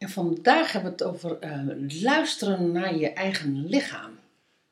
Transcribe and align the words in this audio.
En 0.00 0.08
vandaag 0.08 0.72
hebben 0.72 0.96
we 0.96 1.04
het 1.04 1.14
over 1.14 1.38
eh, 1.38 1.60
luisteren 2.02 2.72
naar 2.72 2.96
je 2.96 3.08
eigen 3.08 3.66
lichaam. 3.66 4.18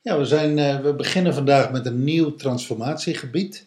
Ja, 0.01 0.19
we, 0.19 0.25
zijn, 0.25 0.59
eh, 0.59 0.81
we 0.81 0.95
beginnen 0.95 1.35
vandaag 1.35 1.71
met 1.71 1.87
een 1.87 2.05
nieuw 2.05 2.35
transformatiegebied. 2.35 3.65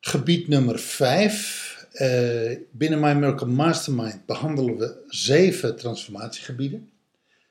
Gebied 0.00 0.48
nummer 0.48 0.78
5. 0.78 1.62
binnen 2.70 3.00
My 3.00 3.12
Miracle 3.12 3.46
Mastermind 3.46 4.26
behandelen 4.26 4.76
we 4.76 5.04
zeven 5.08 5.76
transformatiegebieden. 5.76 6.90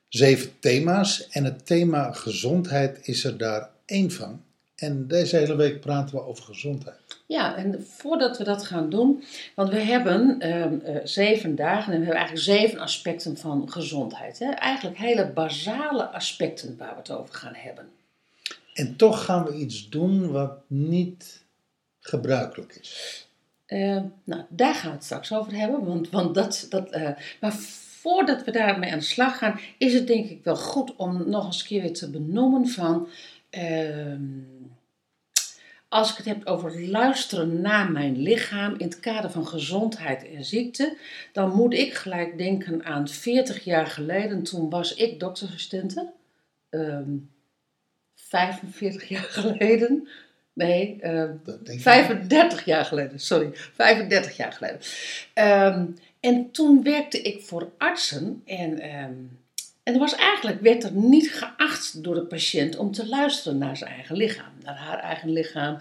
Zeven 0.08 0.52
thema's 0.60 1.28
en 1.30 1.44
het 1.44 1.66
thema 1.66 2.12
gezondheid 2.12 3.08
is 3.08 3.24
er 3.24 3.38
daar 3.38 3.70
één 3.86 4.12
van. 4.12 4.44
En 4.76 5.08
deze 5.08 5.38
hele 5.38 5.56
week 5.56 5.80
praten 5.80 6.16
we 6.16 6.22
over 6.22 6.44
gezondheid. 6.44 7.03
Ja, 7.34 7.56
en 7.56 7.86
voordat 7.88 8.38
we 8.38 8.44
dat 8.44 8.66
gaan 8.66 8.90
doen, 8.90 9.24
want 9.56 9.70
we 9.70 9.80
hebben 9.80 10.40
ehm, 10.40 10.80
eh, 10.80 10.96
zeven 11.04 11.56
dagen 11.56 11.94
en 11.94 12.00
we 12.00 12.06
hebben 12.06 12.26
eigenlijk 12.26 12.46
zeven 12.46 12.80
aspecten 12.80 13.38
van 13.38 13.72
gezondheid. 13.72 14.40
Hè? 14.40 14.50
Eigenlijk 14.50 14.98
hele 14.98 15.32
basale 15.32 16.08
aspecten 16.08 16.78
waar 16.78 16.90
we 16.90 16.98
het 16.98 17.12
over 17.12 17.36
gaan 17.36 17.56
hebben. 17.56 17.90
En 18.74 18.96
toch 18.96 19.26
gaan 19.26 19.46
we 19.46 19.54
iets 19.54 19.90
doen 19.90 20.32
wat 20.32 20.52
niet 20.68 21.44
gebruikelijk 22.00 22.78
is. 22.82 23.28
Eh, 23.66 24.02
nou, 24.24 24.42
daar 24.50 24.76
gaan 24.76 24.90
we 24.90 24.96
het 24.96 25.06
straks 25.06 25.34
over 25.34 25.54
hebben. 25.54 25.86
Want, 25.86 26.10
want 26.10 26.36
dat, 26.36 26.66
dat, 26.70 26.90
eh, 26.90 27.10
maar 27.42 27.54
voordat 28.02 28.44
we 28.44 28.52
daarmee 28.52 28.92
aan 28.92 29.00
de 29.00 29.04
slag 29.06 29.38
gaan, 29.38 29.60
is 29.78 29.94
het 29.94 30.08
denk 30.08 30.30
ik 30.30 30.44
wel 30.44 30.56
goed 30.56 30.96
om 30.96 31.30
nog 31.30 31.46
eens 31.46 31.60
een 31.60 31.68
keer 31.68 31.82
weer 31.82 31.94
te 31.94 32.10
benoemen 32.10 32.68
van. 32.68 33.08
Ehm, 35.94 36.00
als 36.00 36.12
ik 36.12 36.18
het 36.18 36.26
heb 36.26 36.46
over 36.46 36.88
luisteren 36.88 37.62
naar 37.62 37.92
mijn 37.92 38.18
lichaam 38.22 38.76
in 38.78 38.86
het 38.86 39.00
kader 39.00 39.32
van 39.32 39.48
gezondheid 39.48 40.26
en 40.28 40.46
ziekte, 40.46 40.98
dan 41.32 41.56
moet 41.56 41.74
ik 41.74 41.94
gelijk 41.94 42.38
denken 42.38 42.86
aan 42.86 43.08
40 43.08 43.64
jaar 43.64 43.88
geleden. 43.88 44.44
Toen 44.44 44.70
was 44.70 44.94
ik 44.94 45.20
doktersassistente. 45.20 46.12
Ehm 46.70 47.16
45 48.16 49.08
jaar 49.08 49.24
geleden. 49.40 50.08
Nee, 50.54 50.98
ehm, 51.02 51.32
Dat 51.44 51.66
denk 51.66 51.78
ik. 51.78 51.84
35 51.84 52.66
jaar 52.66 52.86
geleden, 52.86 53.20
sorry, 53.20 53.50
35 53.54 54.38
jaar 54.38 54.52
geleden. 54.52 54.80
Ehm, 55.34 55.86
en 56.20 56.52
toen 56.52 56.84
werkte 56.84 57.22
ik 57.22 57.42
voor 57.42 57.72
artsen 57.78 58.42
en, 58.46 58.80
ehm, 58.80 59.14
en 59.84 59.94
er 59.94 60.00
was 60.00 60.16
eigenlijk, 60.16 60.62
werd 60.62 60.84
er 60.84 60.92
niet 60.92 61.32
geacht 61.32 62.04
door 62.04 62.16
de 62.16 62.26
patiënt 62.26 62.78
om 62.78 62.92
te 62.92 63.08
luisteren 63.08 63.58
naar 63.58 63.78
zijn 63.78 63.92
eigen 63.92 64.16
lichaam, 64.16 64.52
naar 64.64 64.78
haar 64.78 65.00
eigen 65.00 65.32
lichaam. 65.32 65.80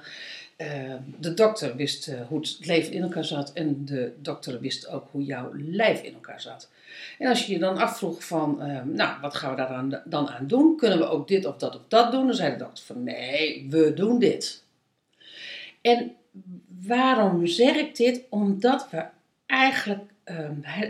Ehm, 0.56 0.98
de 1.18 1.34
dokter 1.34 1.76
wist 1.76 2.08
eh, 2.08 2.20
hoe 2.28 2.40
het 2.40 2.56
leven 2.60 2.92
in 2.92 3.02
elkaar 3.02 3.24
zat 3.24 3.52
en 3.52 3.84
de 3.84 4.12
dokter 4.18 4.60
wist 4.60 4.88
ook 4.88 5.08
hoe 5.10 5.24
jouw 5.24 5.50
lijf 5.54 6.02
in 6.02 6.14
elkaar 6.14 6.40
zat. 6.40 6.70
En 7.18 7.28
als 7.28 7.46
je 7.46 7.52
je 7.52 7.58
dan 7.58 7.78
afvroeg 7.78 8.24
van, 8.24 8.62
ehm, 8.62 8.94
nou, 8.94 9.20
wat 9.20 9.34
gaan 9.34 9.50
we 9.50 9.56
daar 9.56 10.02
dan, 10.04 10.28
aan 10.28 10.46
doen? 10.46 10.76
Kunnen 10.76 10.98
we 10.98 11.08
ook 11.08 11.28
dit 11.28 11.46
of 11.46 11.56
dat 11.56 11.74
of 11.74 11.82
dat 11.88 12.12
doen? 12.12 12.26
Dan 12.26 12.36
zei 12.36 12.52
de 12.52 12.58
dokter 12.58 12.84
van, 12.84 13.02
nee, 13.02 13.66
we 13.70 13.94
doen 13.94 14.18
dit. 14.18 14.64
En 15.80 16.16
waarom 16.86 17.46
zeg 17.46 17.76
ik 17.76 17.96
dit? 17.96 18.22
Omdat 18.28 18.90
we 18.90 19.04
eigenlijk 19.46 20.11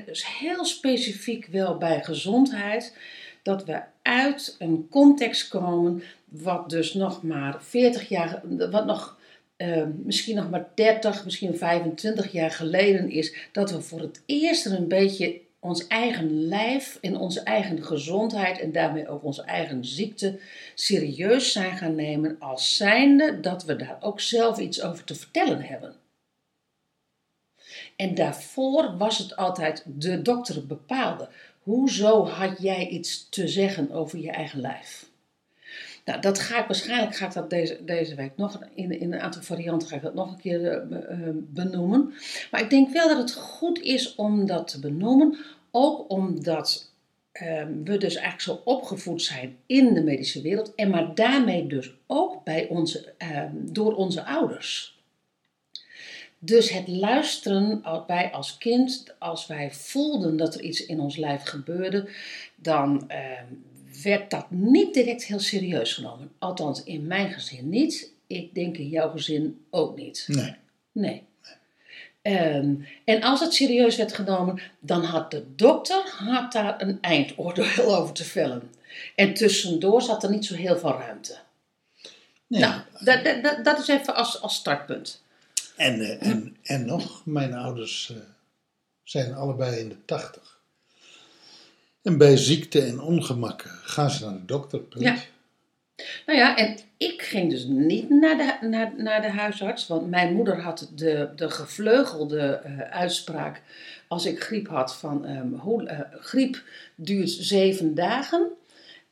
dus 0.06 0.38
heel 0.38 0.64
specifiek 0.64 1.47
wel 1.47 1.78
bij 1.78 2.03
gezondheid, 2.03 2.97
dat 3.42 3.64
we 3.64 3.80
uit 4.03 4.56
een 4.58 4.86
context 4.91 5.48
komen 5.48 6.03
wat 6.28 6.70
dus 6.70 6.94
nog 6.94 7.22
maar 7.22 7.62
40 7.62 8.08
jaar, 8.08 8.42
wat 8.70 8.86
nog 8.86 9.19
ehm, 9.56 9.91
misschien 10.04 10.36
nog 10.36 10.50
maar 10.50 10.69
30, 10.75 11.25
misschien 11.25 11.56
25 11.56 12.32
jaar 12.32 12.50
geleden 12.50 13.10
is, 13.10 13.34
dat 13.52 13.70
we 13.70 13.81
voor 13.81 14.00
het 14.00 14.22
eerst 14.26 14.66
er 14.66 14.72
een 14.72 14.88
beetje 14.88 15.41
ons 15.60 15.86
eigen 15.86 16.47
lijf 16.48 16.98
en 17.00 17.16
onze 17.16 17.41
eigen 17.41 17.84
gezondheid 17.84 18.58
en 18.58 18.72
daarmee 18.72 19.08
ook 19.08 19.25
onze 19.25 19.42
eigen 19.42 19.84
ziekte 19.84 20.38
serieus 20.75 21.52
zijn 21.52 21.76
gaan 21.76 21.94
nemen 21.94 22.36
als 22.38 22.76
zijnde 22.76 23.41
dat 23.41 23.64
we 23.64 23.76
daar 23.76 23.97
ook 24.00 24.20
zelf 24.20 24.58
iets 24.58 24.82
over 24.82 25.04
te 25.04 25.14
vertellen 25.14 25.62
hebben. 25.62 25.94
En 28.02 28.14
daarvoor 28.14 28.96
was 28.96 29.18
het 29.18 29.36
altijd 29.36 29.84
de 29.86 30.22
dokter 30.22 30.66
bepaalde. 30.66 31.28
Hoezo 31.62 32.26
had 32.26 32.62
jij 32.62 32.88
iets 32.88 33.28
te 33.28 33.48
zeggen 33.48 33.90
over 33.90 34.18
je 34.18 34.30
eigen 34.30 34.60
lijf? 34.60 35.10
Nou, 36.04 36.20
dat 36.20 36.38
ga 36.38 36.60
ik 36.60 36.66
waarschijnlijk 36.66 37.16
ga 37.16 37.26
ik 37.26 37.32
dat 37.32 37.50
deze, 37.50 37.84
deze 37.84 38.14
week 38.14 38.32
nog 38.36 38.58
in, 38.74 39.00
in 39.00 39.12
een 39.12 39.20
aantal 39.20 39.42
varianten 39.42 39.88
ga 39.88 39.96
ik 39.96 40.02
dat 40.02 40.14
nog 40.14 40.32
een 40.32 40.40
keer 40.40 40.66
eh, 40.66 41.00
eh, 41.10 41.34
benoemen. 41.34 42.12
Maar 42.50 42.60
ik 42.60 42.70
denk 42.70 42.92
wel 42.92 43.08
dat 43.08 43.18
het 43.18 43.32
goed 43.32 43.80
is 43.80 44.14
om 44.14 44.46
dat 44.46 44.69
te 44.69 44.80
benoemen, 44.80 45.36
ook 45.70 46.10
omdat 46.10 46.90
ehm, 47.32 47.82
we 47.84 47.96
dus 47.98 48.14
eigenlijk 48.14 48.40
zo 48.40 48.70
opgevoed 48.70 49.22
zijn 49.22 49.56
in 49.66 49.94
de 49.94 50.02
medische 50.02 50.42
wereld 50.42 50.74
en 50.74 50.90
maar 50.90 51.14
daarmee 51.14 51.66
dus 51.66 51.94
ook 52.06 52.44
bij 52.44 52.69
onze, 52.69 53.14
ehm, 53.19 53.50
door 53.54 53.94
onze 53.94 54.24
ouders. 54.24 55.00
Dus 56.44 56.70
het 56.70 56.88
luisteren, 56.88 57.82
wij 58.06 58.30
als 58.32 58.58
kind, 58.58 59.04
als 59.19 59.47
wij 59.47 59.72
voelden 59.72 60.36
dat 60.36 60.54
er 60.54 60.60
iets 60.62 60.86
in 60.86 61.00
ons 61.00 61.16
lijf 61.16 61.42
gebeurde, 61.42 62.08
dan 62.56 63.08
ehm, 63.10 63.44
werd 64.03 64.30
dat 64.30 64.50
niet 64.50 64.94
direct 64.94 65.25
heel 65.25 65.38
serieus 65.41 65.92
genomen. 65.94 66.31
Althans, 66.38 66.82
in 66.84 67.06
mijn 67.06 67.32
gezin 67.32 67.69
niet. 67.69 68.10
Ik 68.26 68.54
denk 68.54 68.76
in 68.76 68.88
jouw 68.88 69.10
gezin 69.10 69.64
ook 69.70 69.97
niet. 69.97 70.25
Nee. 70.28 70.54
Nee. 70.92 71.22
Ehm, 72.22 72.75
en 73.04 73.22
als 73.22 73.41
het 73.41 73.54
serieus 73.54 73.97
werd 73.97 74.12
genomen, 74.14 74.60
dan 74.81 75.04
had 75.04 75.31
de 75.31 75.44
dokter 75.56 76.02
had 76.16 76.52
daar 76.52 76.81
een 76.82 76.98
eindoordeel 77.00 77.94
over 77.97 78.14
te 78.14 78.25
vellen. 78.25 78.70
En 79.14 79.34
tussendoor 79.34 80.02
zat 80.02 80.22
er 80.22 80.31
niet 80.31 80.44
zo 80.44 80.54
heel 80.54 80.78
veel 80.78 80.92
ruimte. 80.98 81.36
nee. 82.47 82.60
Nou, 82.60 82.81
dat, 83.00 83.25
dat, 83.25 83.42
dat- 83.42 83.64
dat 83.64 83.78
is 83.78 83.88
even 83.88 84.14
als, 84.14 84.41
als 84.42 84.54
startpunt. 84.54 85.22
En, 85.77 86.00
eh, 86.00 86.28
en, 86.28 86.56
en 86.62 86.87
nog, 86.87 87.27
mijn 87.27 87.53
ouders 87.53 88.10
eh, 88.10 88.16
zijn 89.03 89.34
allebei 89.34 89.81
in 89.81 89.88
de 89.88 90.05
tachtig. 90.05 90.60
En 92.03 92.19
bij 92.19 92.37
ziekte 92.37 92.83
en 92.83 93.00
ongemakken 93.00 93.71
gaan 93.71 94.11
ze 94.11 94.25
naar 94.25 94.38
de 94.38 94.44
dokter. 94.44 94.81
Ja. 94.99 95.16
Nou 96.27 96.38
ja, 96.38 96.56
en 96.56 96.78
ik 96.97 97.22
ging 97.22 97.50
dus 97.50 97.65
niet 97.65 98.11
naar 98.11 98.37
de, 98.37 98.66
naar, 98.66 98.93
naar 98.97 99.22
de 99.22 99.31
huisarts, 99.31 99.87
want 99.87 100.11
mijn 100.11 100.34
moeder 100.34 100.61
had 100.61 100.91
de, 100.94 101.28
de 101.37 101.50
gevleugelde 101.50 102.41
eh, 102.41 102.78
uitspraak 102.78 103.62
als 104.09 104.27
ik 104.27 104.43
griep 104.43 104.69
had 104.69 104.97
van 104.97 105.25
ehm, 105.25 105.53
hoe, 105.53 106.06
griep 106.21 106.62
duurt 106.94 107.31
zeven 107.31 107.94
dagen 107.94 108.50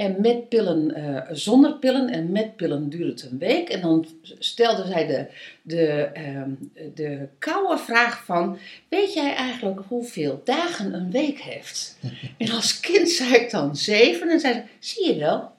en 0.01 0.17
met 0.19 0.49
pillen, 0.49 0.95
eh, 0.95 1.23
zonder 1.31 1.75
pillen 1.75 2.09
en 2.09 2.33
met 2.33 2.57
pillen 2.57 2.89
duurt 2.89 3.21
het 3.21 3.31
een 3.31 3.39
week. 3.39 3.69
En 3.69 3.81
dan 3.81 4.07
stelde 4.39 4.87
zij 4.87 5.07
de, 5.07 5.27
de, 5.63 5.87
ehm, 6.13 6.51
de 6.95 7.29
koude 7.39 7.79
vraag 7.79 8.25
van, 8.25 8.59
weet 8.89 9.15
jij 9.15 9.35
eigenlijk 9.35 9.81
hoeveel 9.89 10.41
dagen 10.45 10.95
een 10.95 11.11
week 11.11 11.41
heeft? 11.41 11.99
En 12.39 12.51
als 12.51 12.81
kind 12.81 13.09
zei 13.09 13.35
ik 13.35 13.51
dan 13.51 13.77
zeven 13.77 14.29
en 14.29 14.41
zei 14.41 14.55
ze, 14.55 14.63
zie 14.79 15.15
je 15.15 15.19
wel? 15.19 15.53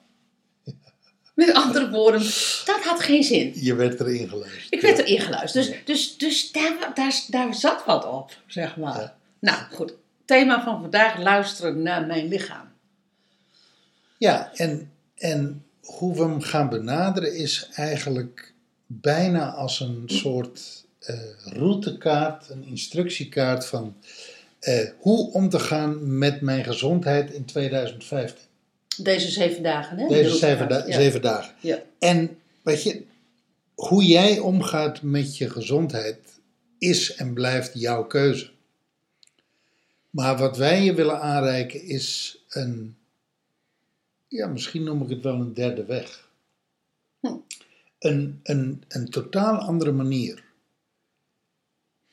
Met 1.34 1.52
andere 1.52 1.90
woorden, 1.90 2.20
dat 2.64 2.80
had 2.84 3.00
geen 3.00 3.22
zin. 3.22 3.52
Je 3.54 3.74
werd 3.74 4.00
erin 4.00 4.28
geluisterd. 4.28 4.66
Ik 4.70 4.80
werd 4.80 4.98
erin 4.98 5.20
geluisterd. 5.20 5.66
Dus, 5.66 5.84
dus, 5.84 6.16
dus 6.16 6.52
daar, 6.52 6.90
daar, 6.94 7.24
daar 7.28 7.54
zat 7.54 7.84
wat 7.84 8.06
op, 8.06 8.36
zeg 8.46 8.76
maar. 8.76 9.00
Ja. 9.00 9.16
Nou, 9.38 9.58
goed. 9.70 9.94
Thema 10.24 10.64
van 10.64 10.80
vandaag, 10.80 11.18
luisteren 11.18 11.82
naar 11.82 12.06
mijn 12.06 12.28
lichaam. 12.28 12.71
Ja, 14.22 14.52
en, 14.54 14.90
en 15.14 15.64
hoe 15.80 16.14
we 16.14 16.22
hem 16.22 16.40
gaan 16.40 16.68
benaderen 16.68 17.34
is 17.36 17.68
eigenlijk 17.74 18.52
bijna 18.86 19.50
als 19.52 19.80
een 19.80 20.02
soort 20.06 20.84
eh, 20.98 21.18
routekaart, 21.44 22.48
een 22.48 22.64
instructiekaart 22.64 23.66
van 23.66 23.96
eh, 24.60 24.88
hoe 24.98 25.32
om 25.32 25.48
te 25.48 25.58
gaan 25.58 26.18
met 26.18 26.40
mijn 26.40 26.64
gezondheid 26.64 27.30
in 27.30 27.44
2015. 27.44 28.44
Deze 28.96 29.30
zeven 29.30 29.62
dagen, 29.62 29.98
hè? 29.98 30.08
Deze 30.08 30.36
zeven, 30.36 30.68
da- 30.68 30.84
Ja. 30.86 30.92
zeven 30.94 31.22
dagen. 31.22 31.54
Ja. 31.60 31.78
En 31.98 32.38
weet 32.62 32.82
je, 32.82 33.02
hoe 33.74 34.04
jij 34.04 34.38
omgaat 34.38 35.02
met 35.02 35.36
je 35.36 35.50
gezondheid 35.50 36.18
is 36.78 37.14
en 37.14 37.32
blijft 37.34 37.70
jouw 37.74 38.04
keuze. 38.06 38.50
Maar 40.10 40.36
wat 40.36 40.56
wij 40.56 40.82
je 40.84 40.94
willen 40.94 41.20
aanreiken 41.20 41.82
is 41.84 42.38
een, 42.48 42.96
ja, 44.32 44.46
misschien 44.46 44.84
noem 44.84 45.02
ik 45.02 45.08
het 45.08 45.22
wel 45.22 45.34
een 45.34 45.54
derde 45.54 45.84
weg. 45.84 46.28
Hm. 47.20 47.34
Een, 47.98 48.40
een, 48.42 48.82
een 48.88 49.10
totaal 49.10 49.58
andere 49.58 49.92
manier. 49.92 50.44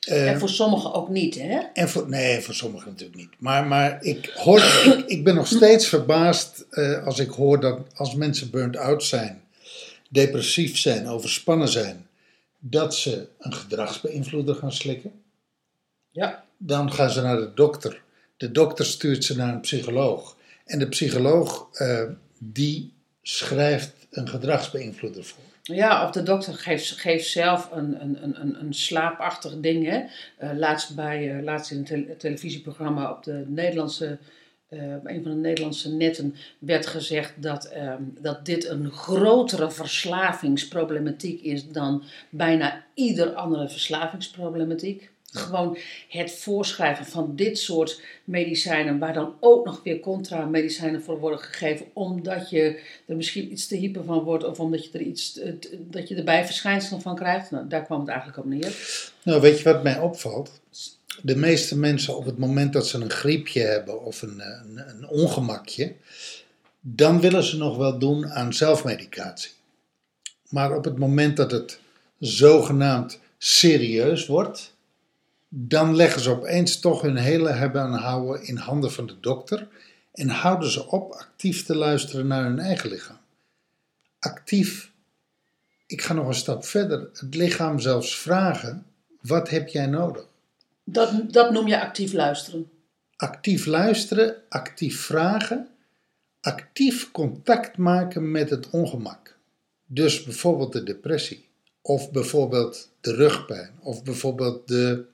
Eh, 0.00 0.30
En 0.30 0.38
voor 0.38 0.48
sommigen 0.48 0.92
ook 0.92 1.08
niet, 1.08 1.34
hè? 1.34 1.58
en 1.58 1.88
voor, 1.88 2.08
nee, 2.08 2.40
voor 2.40 2.54
sommigen 2.54 2.90
natuurlijk 2.90 3.18
niet. 3.18 3.30
Maar, 3.38 3.66
maar 3.66 4.02
ik, 4.02 4.26
hoor, 4.26 4.58
ik, 4.58 5.04
ik 5.06 5.24
ben 5.24 5.34
nog 5.34 5.46
steeds 5.46 5.86
verbaasd 5.86 6.66
eh, 6.70 7.06
als 7.06 7.18
ik 7.18 7.30
hoor 7.30 7.60
dat 7.60 7.78
als 7.94 8.14
mensen 8.14 8.50
burnt 8.50 8.76
out 8.76 9.04
zijn, 9.04 9.42
depressief 10.08 10.78
zijn, 10.78 11.08
overspannen 11.08 11.68
zijn, 11.68 12.06
dat 12.58 12.94
ze 12.94 13.28
een 13.38 13.54
gedragsbeïnvloeder 13.54 14.54
gaan 14.54 14.72
slikken. 14.72 15.12
Ja. 16.10 16.44
Dan 16.56 16.92
gaan 16.92 17.10
ze 17.10 17.22
naar 17.22 17.36
de 17.36 17.54
dokter. 17.54 18.02
De 18.36 18.52
dokter 18.52 18.86
stuurt 18.86 19.24
ze 19.24 19.36
naar 19.36 19.54
een 19.54 19.60
psycholoog. 19.60 20.36
En 20.70 20.78
de 20.78 20.88
psycholoog 20.88 21.68
eh, 21.72 22.02
die 22.38 22.92
schrijft 23.22 24.06
een 24.10 24.28
gedragsbeïnvloeder 24.28 25.24
voor. 25.24 25.42
Ja, 25.62 26.04
of 26.04 26.10
de 26.10 26.22
dokter 26.22 26.54
geeft, 26.54 26.90
geeft 26.90 27.28
zelf 27.28 27.70
een, 27.72 28.02
een, 28.02 28.40
een, 28.40 28.60
een, 28.60 28.74
slaapachtig 28.74 29.60
ding. 29.60 29.86
Hè? 29.86 30.02
Eh, 30.36 30.50
laatst, 30.56 30.94
bij, 30.94 31.36
eh, 31.36 31.42
laatst 31.42 31.70
in 31.70 31.78
een 31.78 31.84
tele- 31.84 32.16
televisieprogramma 32.16 33.10
op 33.10 33.24
de 33.24 33.44
Nederlandse, 33.46 34.18
bij 34.68 35.14
een 35.14 35.22
van 35.22 35.30
de 35.30 35.38
Nederlandse 35.38 35.92
netten 35.92 36.34
werd 36.58 36.86
gezegd 36.86 37.42
dat, 37.42 37.64
ehm, 37.64 38.02
dat 38.18 38.46
dit 38.46 38.68
een 38.68 38.90
grotere 38.90 39.70
verslavingsproblematiek 39.70 41.40
is 41.40 41.68
dan 41.68 42.02
bijna 42.28 42.84
ieder 42.94 43.34
andere 43.34 43.68
verslavingsproblematiek. 43.68 45.10
Gewoon 45.32 45.78
het 46.08 46.32
voorschrijven 46.32 47.06
van 47.06 47.36
dit 47.36 47.58
soort 47.58 48.02
medicijnen, 48.24 48.98
waar 48.98 49.12
dan 49.12 49.34
ook 49.40 49.64
nog 49.64 49.80
weer 49.82 50.00
contramedicijnen 50.00 51.02
voor 51.02 51.18
worden 51.18 51.38
gegeven, 51.38 51.86
omdat 51.92 52.50
je 52.50 52.80
er 53.06 53.16
misschien 53.16 53.52
iets 53.52 53.66
te 53.66 53.76
hyper 53.76 54.04
van 54.04 54.22
wordt 54.22 54.44
of 54.44 54.60
omdat 54.60 54.84
je 54.84 54.90
er 54.92 55.00
iets 55.00 55.40
dat 55.78 56.08
je 56.08 56.14
er 56.14 56.24
bijverschijnselen 56.24 57.00
van 57.00 57.14
krijgt. 57.14 57.50
Nou, 57.50 57.68
daar 57.68 57.84
kwam 57.84 58.00
het 58.00 58.08
eigenlijk 58.08 58.38
op 58.38 58.44
neer. 58.44 58.76
Nou, 59.22 59.40
weet 59.40 59.58
je 59.58 59.64
wat 59.64 59.82
mij 59.82 59.98
opvalt? 59.98 60.60
De 61.22 61.36
meeste 61.36 61.78
mensen 61.78 62.16
op 62.16 62.24
het 62.24 62.38
moment 62.38 62.72
dat 62.72 62.86
ze 62.86 63.00
een 63.00 63.10
griepje 63.10 63.60
hebben 63.60 64.04
of 64.04 64.22
een, 64.22 64.42
een 64.76 65.08
ongemakje, 65.08 65.94
dan 66.80 67.20
willen 67.20 67.44
ze 67.44 67.56
nog 67.56 67.76
wel 67.76 67.98
doen 67.98 68.30
aan 68.30 68.52
zelfmedicatie. 68.52 69.50
Maar 70.48 70.76
op 70.76 70.84
het 70.84 70.98
moment 70.98 71.36
dat 71.36 71.50
het 71.50 71.78
zogenaamd 72.18 73.18
serieus 73.38 74.26
wordt, 74.26 74.74
dan 75.52 75.96
leggen 75.96 76.20
ze 76.20 76.30
opeens 76.30 76.80
toch 76.80 77.02
hun 77.02 77.16
hele 77.16 77.50
hebben 77.50 77.82
en 77.82 77.92
houden 77.92 78.46
in 78.46 78.56
handen 78.56 78.92
van 78.92 79.06
de 79.06 79.20
dokter 79.20 79.68
en 80.12 80.28
houden 80.28 80.70
ze 80.70 80.86
op 80.88 81.12
actief 81.12 81.64
te 81.64 81.74
luisteren 81.74 82.26
naar 82.26 82.44
hun 82.44 82.58
eigen 82.58 82.90
lichaam. 82.90 83.18
Actief, 84.18 84.90
ik 85.86 86.02
ga 86.02 86.12
nog 86.12 86.26
een 86.26 86.34
stap 86.34 86.64
verder, 86.64 87.08
het 87.12 87.34
lichaam 87.34 87.78
zelfs 87.78 88.18
vragen, 88.18 88.86
wat 89.20 89.48
heb 89.48 89.68
jij 89.68 89.86
nodig? 89.86 90.24
Dat, 90.84 91.32
dat 91.32 91.52
noem 91.52 91.66
je 91.66 91.80
actief 91.80 92.12
luisteren. 92.12 92.70
actief 93.16 93.66
luisteren, 93.66 94.34
actief 94.48 95.00
vragen, 95.00 95.68
actief 96.40 97.10
contact 97.10 97.76
maken 97.76 98.30
met 98.30 98.50
het 98.50 98.70
ongemak. 98.70 99.36
Dus 99.86 100.24
bijvoorbeeld 100.24 100.72
de 100.72 100.82
depressie, 100.82 101.48
of 101.82 102.10
bijvoorbeeld 102.10 102.90
de 103.00 103.14
rugpijn, 103.14 103.70
of 103.80 104.04
bijvoorbeeld 104.04 104.68
de 104.68 105.08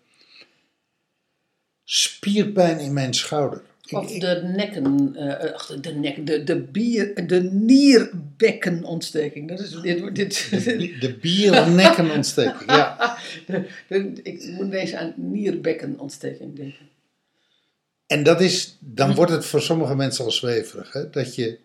spierpijn 1.86 2.78
in 2.78 2.92
mijn 2.92 3.14
schouder. 3.14 3.62
Of 3.90 4.18
de 4.18 4.40
nekken, 4.56 5.16
ach, 5.54 5.80
de 5.80 5.94
nek, 5.94 6.26
de, 6.26 6.44
de, 6.44 6.60
bier, 6.62 7.26
de 7.26 7.42
nierbekkenontsteking. 7.42 9.48
Dat 9.48 9.60
is 9.60 9.70
dit. 9.70 10.14
dit 10.14 10.48
de, 10.50 10.96
de 11.00 11.16
biernekkenontsteking, 11.20 12.70
ja. 12.70 13.18
de, 13.46 13.68
de- 13.88 14.20
ik 14.22 14.46
moet 14.50 14.70
deze 14.70 14.98
aan 14.98 15.14
nierbekkenontsteking 15.16 16.56
denken. 16.56 16.88
En 18.06 18.22
dat 18.22 18.40
is, 18.40 18.76
dan 18.80 19.14
wordt 19.14 19.32
het 19.32 19.44
voor 19.44 19.62
sommige 19.62 19.94
mensen 19.94 20.24
al 20.24 20.30
zweverig. 20.30 20.92
Hè? 20.92 21.10
Dat 21.10 21.34
je 21.34 21.58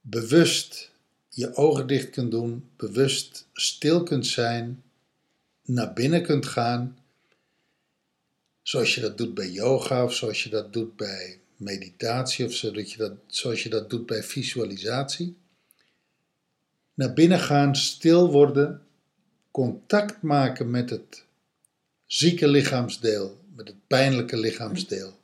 bewust 0.00 0.90
je 1.28 1.54
ogen 1.54 1.86
dicht 1.86 2.10
kunt 2.10 2.30
doen, 2.30 2.68
bewust 2.76 3.46
stil 3.52 4.02
kunt 4.02 4.26
zijn, 4.26 4.82
naar 5.64 5.92
binnen 5.92 6.22
kunt 6.22 6.46
gaan. 6.46 6.96
Zoals 8.68 8.94
je 8.94 9.00
dat 9.00 9.18
doet 9.18 9.34
bij 9.34 9.50
yoga 9.50 10.04
of 10.04 10.14
zoals 10.14 10.42
je 10.42 10.48
dat 10.48 10.72
doet 10.72 10.96
bij 10.96 11.40
meditatie 11.56 12.46
of 12.46 12.52
zodat 12.52 12.92
je 12.92 12.98
dat, 12.98 13.12
zoals 13.26 13.62
je 13.62 13.68
dat 13.68 13.90
doet 13.90 14.06
bij 14.06 14.22
visualisatie. 14.22 15.36
Naar 16.94 17.12
binnen 17.12 17.38
gaan, 17.38 17.76
stil 17.76 18.30
worden, 18.30 18.82
contact 19.50 20.22
maken 20.22 20.70
met 20.70 20.90
het 20.90 21.24
zieke 22.06 22.48
lichaamsdeel, 22.48 23.38
met 23.54 23.68
het 23.68 23.86
pijnlijke 23.86 24.36
lichaamsdeel 24.36 25.18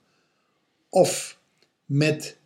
of 0.88 1.38
met 1.84 2.36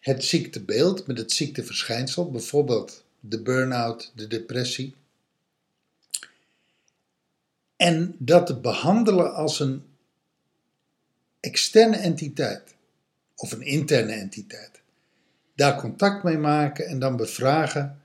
het 0.00 0.24
ziektebeeld, 0.24 1.06
met 1.06 1.18
het 1.18 1.32
ziekteverschijnsel, 1.32 2.30
bijvoorbeeld 2.30 3.04
de 3.20 3.42
burn-out, 3.42 4.12
de 4.14 4.26
depressie. 4.26 4.94
En 7.76 8.16
dat 8.18 8.46
te 8.46 8.56
behandelen 8.56 9.34
als 9.34 9.60
een 9.60 9.84
externe 11.46 11.96
entiteit 11.96 12.74
of 13.34 13.52
een 13.52 13.62
interne 13.62 14.12
entiteit. 14.12 14.80
Daar 15.54 15.80
contact 15.80 16.22
mee 16.22 16.38
maken 16.38 16.86
en 16.86 16.98
dan 16.98 17.16
bevragen: 17.16 18.02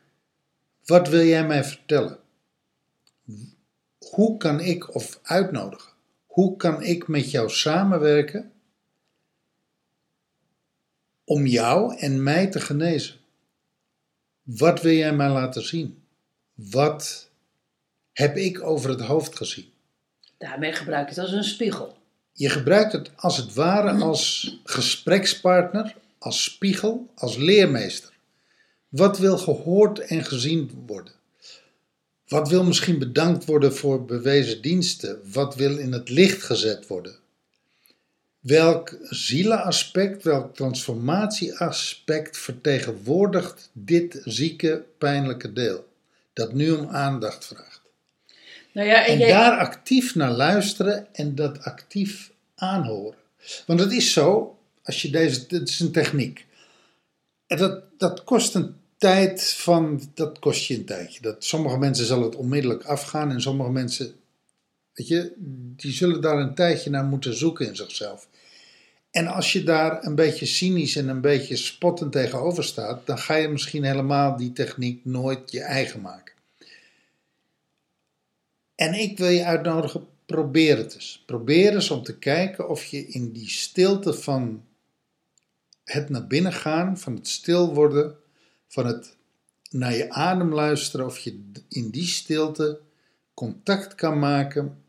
wat 0.86 1.08
wil 1.08 1.26
jij 1.26 1.48
mij 1.48 1.64
vertellen? 1.64 2.20
Hoe 3.98 4.38
kan 4.38 4.60
ik, 4.60 4.96
of 4.96 5.20
uitnodigen, 5.24 5.92
hoe 6.26 6.58
kan 6.58 6.84
ik 6.84 7.08
met 7.08 7.32
jou 7.32 7.50
samenwerken 7.50 8.52
om 11.32 11.46
jou 11.46 11.98
en 11.98 12.24
mij 12.24 12.48
te 12.48 12.60
genezen. 12.60 13.16
Wat 14.42 14.82
wil 14.82 14.94
jij 14.94 15.14
mij 15.14 15.30
laten 15.30 15.66
zien? 15.66 16.04
Wat 16.54 17.30
heb 18.14 18.38
ik 18.38 18.62
over 18.62 18.90
het 18.90 19.02
hoofd 19.02 19.36
gezien? 19.36 19.66
Daarmee 20.38 20.74
gebruik 20.74 21.10
je 21.10 21.14
het 21.14 21.24
als 21.24 21.32
een 21.32 21.44
spiegel. 21.44 21.98
Je 22.34 22.50
gebruikt 22.50 22.92
het 22.92 23.12
als 23.16 23.38
het 23.38 23.54
ware 23.54 24.04
als 24.04 24.56
gesprekspartner, 24.64 25.96
als 26.18 26.44
spiegel, 26.44 27.10
als 27.16 27.38
leermeester. 27.38 28.14
Wat 28.90 29.18
wil 29.18 29.38
gehoord 29.38 30.00
en 30.00 30.26
gezien 30.26 30.84
worden? 30.86 31.14
Wat 32.28 32.50
wil 32.50 32.64
misschien 32.64 33.00
bedankt 33.00 33.46
worden 33.46 33.74
voor 33.76 34.06
bewezen 34.06 34.62
diensten? 34.62 35.20
Wat 35.32 35.56
wil 35.56 35.78
in 35.78 35.92
het 35.92 36.10
licht 36.10 36.44
gezet 36.44 36.88
worden? 36.88 37.16
Welk 38.40 38.98
zielenaspect, 39.02 40.24
welk 40.24 40.56
transformatieaspect 40.56 42.38
vertegenwoordigt 42.38 43.70
dit 43.74 44.22
zieke, 44.24 44.84
pijnlijke 44.98 45.54
deel? 45.54 45.88
Dat 46.34 46.54
nu 46.54 46.72
om 46.72 46.88
aandacht 46.90 47.46
vraagt. 47.46 47.81
Nou 48.74 48.88
ja, 48.88 49.06
en, 49.06 49.14
En 49.14 49.18
jij, 49.18 49.30
daar 49.30 49.58
actief 49.58 50.16
naar 50.16 50.32
luisteren 50.32 51.08
en 51.14 51.36
dat 51.36 51.64
actief 51.64 52.32
aanhoren. 52.56 53.18
Want 53.66 53.80
het 53.80 53.92
is 53.92 54.14
zo, 54.14 54.58
als 54.84 55.02
je 55.02 55.10
deze, 55.10 55.48
dit 55.48 55.70
is 55.70 55.80
een 55.80 55.92
techniek. 55.92 56.46
En 57.48 57.58
dat, 57.58 57.84
dat 57.98 58.24
kost 58.24 58.56
een 58.56 58.76
tijd 58.98 59.54
van, 59.54 60.02
dat 60.14 60.40
kost 60.40 60.66
je 60.66 60.76
een 60.76 60.86
tijdje. 60.86 61.22
Dat, 61.22 61.44
sommige 61.44 61.78
mensen 61.78 62.06
zullen 62.06 62.24
het 62.24 62.36
onmiddellijk 62.36 62.84
afgaan 62.84 63.32
en 63.32 63.42
sommige 63.42 63.72
mensen, 63.72 64.14
weet 64.94 65.08
je, 65.08 65.34
die 65.76 65.92
zullen 65.92 66.22
daar 66.22 66.38
een 66.38 66.56
tijdje 66.56 66.90
naar 66.90 67.04
moeten 67.04 67.34
zoeken 67.34 67.68
in 67.68 67.76
zichzelf. 67.76 68.28
En 69.12 69.28
als 69.28 69.54
je 69.54 69.64
daar 69.64 70.06
een 70.06 70.16
beetje 70.16 70.46
cynisch 70.46 70.96
en 70.96 71.08
een 71.08 71.22
beetje 71.22 71.56
spottend 71.56 72.12
tegenover 72.12 72.64
staat, 72.64 73.06
dan 73.06 73.18
ga 73.18 73.36
je 73.36 73.48
misschien 73.48 73.84
helemaal 73.84 74.38
die 74.38 74.54
techniek 74.54 75.06
nooit 75.06 75.52
je 75.52 75.62
eigen 75.62 76.02
maken. 76.02 76.31
En 78.82 78.94
ik 78.94 79.18
wil 79.18 79.30
je 79.30 79.46
uitnodigen, 79.46 80.08
probeer 80.26 80.78
het 80.78 80.94
eens. 80.94 81.24
Probeer 81.26 81.74
eens 81.74 81.90
om 81.90 82.04
te 82.04 82.18
kijken 82.18 82.70
of 82.70 82.86
je 82.86 83.08
in 83.08 83.32
die 83.32 83.50
stilte 83.50 84.14
van 84.14 84.64
het 85.84 86.10
naar 86.10 86.28
binnen 86.28 86.54
gaan, 86.54 86.98
van 86.98 87.16
het 87.16 87.28
stil 87.28 87.74
worden, 87.74 88.16
van 88.68 88.86
het 88.86 89.16
naar 89.70 89.94
je 89.94 90.10
adem 90.10 90.54
luisteren, 90.54 91.06
of 91.06 91.20
je 91.20 91.52
in 91.68 91.90
die 91.90 92.06
stilte 92.06 92.80
contact 93.34 93.96
kan 93.96 94.20
maken 94.20 94.84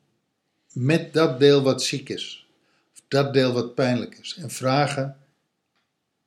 met 0.73 1.13
dat 1.13 1.39
deel 1.39 1.63
wat 1.63 1.83
ziek 1.83 2.09
is, 2.09 2.49
of 2.93 3.03
dat 3.09 3.35
deel 3.35 3.53
wat 3.53 3.75
pijnlijk 3.75 4.19
is, 4.19 4.37
en 4.41 4.51
vragen: 4.51 5.17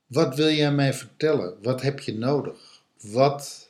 wat 0.06 0.36
wil 0.36 0.50
jij 0.50 0.72
mij 0.72 0.94
vertellen? 0.94 1.58
Wat 1.62 1.82
heb 1.82 2.00
je 2.00 2.18
nodig? 2.18 2.84
Wat 3.02 3.65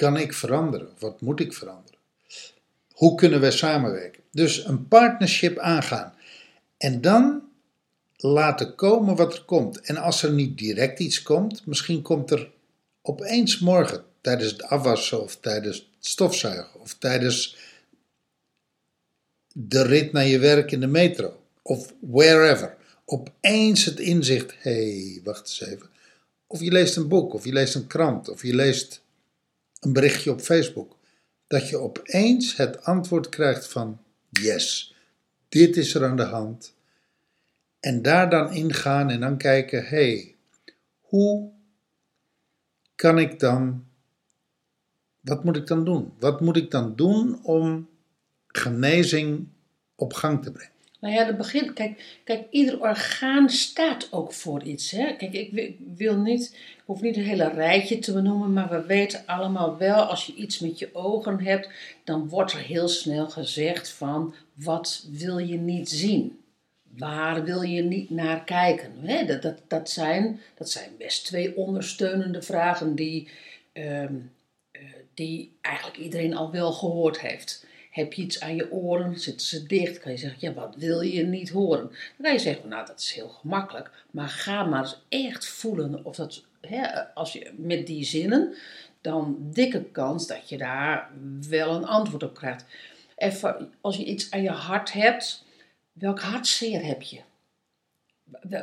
kan 0.00 0.16
ik 0.16 0.32
veranderen? 0.32 0.88
Wat 0.98 1.20
moet 1.20 1.40
ik 1.40 1.52
veranderen? 1.52 1.98
Hoe 2.92 3.14
kunnen 3.14 3.40
wij 3.40 3.50
samenwerken? 3.50 4.22
Dus 4.30 4.64
een 4.64 4.88
partnership 4.88 5.58
aangaan. 5.58 6.14
En 6.76 7.00
dan 7.00 7.42
laten 8.16 8.74
komen 8.74 9.16
wat 9.16 9.32
er 9.32 9.44
komt. 9.44 9.80
En 9.80 9.96
als 9.96 10.22
er 10.22 10.32
niet 10.32 10.58
direct 10.58 10.98
iets 10.98 11.22
komt, 11.22 11.66
misschien 11.66 12.02
komt 12.02 12.30
er 12.30 12.50
opeens 13.02 13.58
morgen 13.58 14.04
tijdens 14.20 14.52
het 14.52 14.62
afwassen 14.62 15.22
of 15.22 15.36
tijdens 15.36 15.76
het 15.76 16.06
stofzuigen 16.06 16.80
of 16.80 16.94
tijdens 16.94 17.56
de 19.52 19.82
rit 19.82 20.12
naar 20.12 20.26
je 20.26 20.38
werk 20.38 20.72
in 20.72 20.80
de 20.80 20.86
metro 20.86 21.40
of 21.62 21.92
wherever. 22.00 22.76
Opeens 23.04 23.84
het 23.84 23.98
inzicht, 23.98 24.54
hé, 24.58 24.72
hey, 24.72 25.20
wacht 25.24 25.40
eens 25.40 25.60
even. 25.60 25.90
Of 26.46 26.60
je 26.60 26.70
leest 26.70 26.96
een 26.96 27.08
boek, 27.08 27.34
of 27.34 27.44
je 27.44 27.52
leest 27.52 27.74
een 27.74 27.86
krant, 27.86 28.28
of 28.28 28.42
je 28.42 28.54
leest 28.54 29.02
een 29.80 29.92
berichtje 29.92 30.30
op 30.30 30.40
Facebook. 30.40 30.96
Dat 31.46 31.68
je 31.68 31.78
opeens 31.78 32.56
het 32.56 32.84
antwoord 32.84 33.28
krijgt 33.28 33.68
van, 33.68 34.00
yes, 34.30 34.94
dit 35.48 35.76
is 35.76 35.94
er 35.94 36.04
aan 36.04 36.16
de 36.16 36.22
hand. 36.22 36.74
En 37.80 38.02
daar 38.02 38.30
dan 38.30 38.52
ingaan 38.52 39.10
en 39.10 39.20
dan 39.20 39.36
kijken, 39.36 39.86
hey, 39.86 40.36
hoe 41.00 41.50
kan 42.94 43.18
ik 43.18 43.38
dan, 43.38 43.86
wat 45.20 45.44
moet 45.44 45.56
ik 45.56 45.66
dan 45.66 45.84
doen? 45.84 46.12
Wat 46.18 46.40
moet 46.40 46.56
ik 46.56 46.70
dan 46.70 46.96
doen 46.96 47.44
om 47.44 47.88
genezing 48.46 49.48
op 49.94 50.12
gang 50.12 50.42
te 50.42 50.52
brengen? 50.52 50.79
Nou 51.00 51.14
ja, 51.14 51.24
dat 51.24 51.36
begint. 51.36 51.72
Kijk, 51.72 52.20
kijk, 52.24 52.46
ieder 52.50 52.80
orgaan 52.80 53.50
staat 53.50 54.08
ook 54.12 54.32
voor 54.32 54.62
iets. 54.62 54.90
Hè? 54.90 55.16
Kijk, 55.16 55.32
ik 55.32 55.76
wil 55.96 56.16
niet, 56.16 56.52
ik 56.52 56.82
hoef 56.84 57.00
niet 57.00 57.16
een 57.16 57.22
hele 57.22 57.48
rijtje 57.48 57.98
te 57.98 58.12
benoemen, 58.12 58.52
maar 58.52 58.68
we 58.68 58.86
weten 58.86 59.22
allemaal 59.26 59.76
wel, 59.76 60.02
als 60.02 60.26
je 60.26 60.34
iets 60.34 60.58
met 60.58 60.78
je 60.78 60.88
ogen 60.92 61.40
hebt, 61.40 61.68
dan 62.04 62.28
wordt 62.28 62.52
er 62.52 62.58
heel 62.58 62.88
snel 62.88 63.28
gezegd 63.28 63.90
van, 63.90 64.34
wat 64.54 65.06
wil 65.10 65.38
je 65.38 65.56
niet 65.56 65.88
zien? 65.88 66.38
Waar 66.96 67.44
wil 67.44 67.62
je 67.62 67.82
niet 67.82 68.10
naar 68.10 68.44
kijken? 68.44 68.92
Hè? 69.02 69.24
Dat, 69.24 69.42
dat, 69.42 69.58
dat, 69.68 69.90
zijn, 69.90 70.40
dat 70.54 70.70
zijn 70.70 70.90
best 70.98 71.26
twee 71.26 71.56
ondersteunende 71.56 72.42
vragen 72.42 72.94
die, 72.94 73.28
ehm, 73.72 74.14
eh, 74.70 74.82
die 75.14 75.52
eigenlijk 75.60 75.98
iedereen 75.98 76.36
al 76.36 76.50
wel 76.50 76.72
gehoord 76.72 77.20
heeft. 77.20 77.68
Heb 77.90 78.12
je 78.12 78.22
iets 78.22 78.40
aan 78.40 78.56
je 78.56 78.72
oren, 78.72 79.18
zitten 79.18 79.46
ze 79.46 79.66
dicht, 79.66 79.98
kan 79.98 80.12
je 80.12 80.18
zeggen, 80.18 80.38
ja, 80.40 80.52
wat 80.52 80.76
wil 80.76 81.00
je 81.00 81.22
niet 81.22 81.50
horen? 81.50 81.86
Dan 81.86 82.22
kan 82.22 82.32
je 82.32 82.38
zeggen, 82.38 82.68
nou, 82.68 82.86
dat 82.86 83.00
is 83.00 83.12
heel 83.12 83.28
gemakkelijk, 83.28 83.90
maar 84.10 84.28
ga 84.28 84.64
maar 84.64 84.80
eens 84.80 85.02
echt 85.08 85.48
voelen 85.48 86.04
of 86.04 86.16
dat, 86.16 86.44
hè, 86.60 87.14
als 87.14 87.32
je 87.32 87.50
met 87.56 87.86
die 87.86 88.04
zinnen, 88.04 88.54
dan 89.00 89.36
dikke 89.40 89.84
kans 89.84 90.26
dat 90.26 90.48
je 90.48 90.58
daar 90.58 91.10
wel 91.48 91.74
een 91.74 91.86
antwoord 91.86 92.22
op 92.22 92.34
krijgt. 92.34 92.64
Even, 93.16 93.72
als 93.80 93.96
je 93.96 94.04
iets 94.04 94.30
aan 94.30 94.42
je 94.42 94.50
hart 94.50 94.92
hebt, 94.92 95.44
welk 95.92 96.20
hartzeer 96.20 96.84
heb 96.84 97.02
je? 97.02 97.20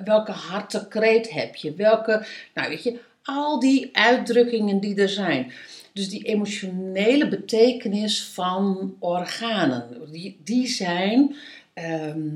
Welke 0.04 0.32
hartekreet 0.32 1.30
heb 1.30 1.56
je? 1.56 1.74
Welke, 1.74 2.26
nou 2.54 2.70
weet 2.70 2.84
je, 2.84 3.00
al 3.28 3.60
die 3.60 3.90
uitdrukkingen 3.92 4.80
die 4.80 4.96
er 4.96 5.10
zijn. 5.10 5.52
Dus 5.94 6.10
die 6.10 6.24
emotionele 6.24 7.28
betekenis 7.28 8.24
van 8.24 8.96
organen, 9.00 10.12
die, 10.12 10.38
die, 10.44 10.68
zijn, 10.68 11.36
ehm, 11.74 12.30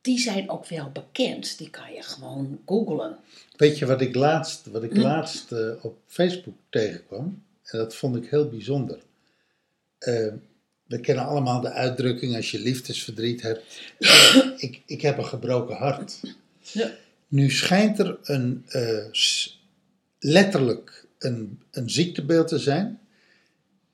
die 0.00 0.18
zijn 0.18 0.50
ook 0.50 0.66
wel 0.66 0.90
bekend. 0.92 1.58
Die 1.58 1.70
kan 1.70 1.92
je 1.92 2.02
gewoon 2.02 2.60
googlen. 2.66 3.16
Weet 3.56 3.78
je 3.78 3.86
wat 3.86 4.00
ik 4.00 4.14
laatst, 4.14 4.66
wat 4.66 4.82
ik 4.82 4.92
hm. 4.92 5.00
laatst 5.00 5.52
uh, 5.52 5.84
op 5.84 5.98
Facebook 6.06 6.56
tegenkwam? 6.70 7.42
En 7.62 7.78
dat 7.78 7.94
vond 7.94 8.16
ik 8.16 8.30
heel 8.30 8.48
bijzonder. 8.48 8.98
Uh, 10.00 10.32
we 10.86 11.00
kennen 11.00 11.26
allemaal 11.26 11.60
de 11.60 11.72
uitdrukking 11.72 12.36
als 12.36 12.50
je 12.50 12.58
liefdesverdriet 12.58 13.42
hebt. 13.42 13.62
ik, 14.66 14.82
ik 14.86 15.00
heb 15.00 15.18
een 15.18 15.24
gebroken 15.24 15.76
hart. 15.76 16.20
Ja. 16.60 16.90
Nu 17.28 17.50
schijnt 17.50 17.98
er 17.98 18.18
een, 18.22 18.64
uh, 18.68 19.04
letterlijk 20.18 21.06
een, 21.18 21.62
een 21.70 21.90
ziektebeeld 21.90 22.48
te 22.48 22.58
zijn. 22.58 23.00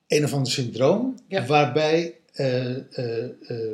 Een 0.06 0.24
of 0.24 0.32
ander 0.32 0.52
syndroom. 0.52 1.18
Waarbij 1.46 2.14
uh, 2.34 2.76
uh, 2.76 3.72